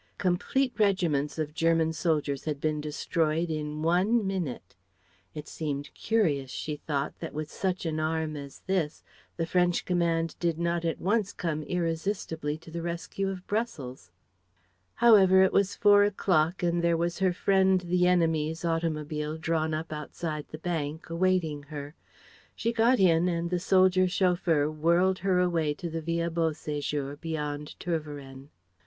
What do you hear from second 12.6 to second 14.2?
to the rescue of Brussels....